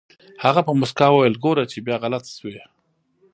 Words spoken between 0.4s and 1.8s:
هغه په موسکا وويل ګوره چې